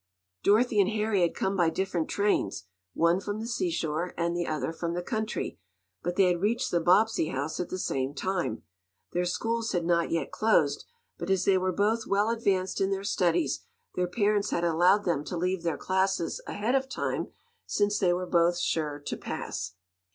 Dorothy 0.41 0.81
and 0.81 0.89
Harry 0.89 1.21
had 1.21 1.35
come 1.35 1.55
by 1.55 1.69
different 1.69 2.09
trains, 2.09 2.63
one 2.95 3.19
from 3.19 3.39
the 3.39 3.45
seashore 3.45 4.15
and 4.17 4.35
the 4.35 4.47
other 4.47 4.73
from 4.73 4.95
the 4.95 5.03
country, 5.03 5.59
but 6.01 6.15
they 6.15 6.23
had 6.23 6.41
reached 6.41 6.71
the 6.71 6.79
Bobbsey 6.81 7.27
house 7.27 7.59
at 7.59 7.69
the 7.69 7.77
same 7.77 8.15
time. 8.15 8.63
Their 9.13 9.25
schools 9.25 9.73
had 9.73 9.85
not 9.85 10.09
yet 10.09 10.31
closed, 10.31 10.85
but 11.19 11.29
as 11.29 11.45
they 11.45 11.55
were 11.59 11.71
both 11.71 12.07
well 12.07 12.29
advanced 12.31 12.81
in 12.81 12.89
their 12.89 13.03
studies, 13.03 13.59
their 13.93 14.07
parents 14.07 14.49
had 14.49 14.63
allowed 14.63 15.03
them 15.05 15.23
to 15.25 15.37
leave 15.37 15.61
their 15.61 15.77
classes 15.77 16.41
ahead 16.47 16.73
of 16.73 16.89
time, 16.89 17.27
since 17.67 17.99
they 17.99 18.11
were 18.11 18.25
both 18.25 18.57
sure 18.57 18.97
to 19.05 19.15
"pass." 19.15 19.75